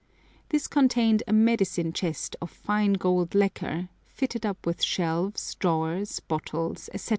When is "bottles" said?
6.21-6.89